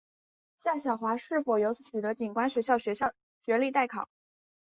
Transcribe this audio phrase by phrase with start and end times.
[0.55, 2.95] 夏晓华是否由此取得警官学校学
[3.59, 4.09] 历待考。